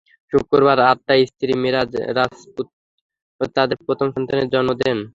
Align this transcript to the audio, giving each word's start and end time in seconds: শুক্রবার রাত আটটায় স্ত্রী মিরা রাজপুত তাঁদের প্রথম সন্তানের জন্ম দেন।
শুক্রবার 0.33 0.75
রাত 0.77 0.87
আটটায় 0.91 1.23
স্ত্রী 1.31 1.53
মিরা 1.61 1.81
রাজপুত 2.17 2.67
তাঁদের 3.55 3.77
প্রথম 3.87 4.07
সন্তানের 4.15 4.47
জন্ম 4.53 4.69
দেন। 4.81 4.97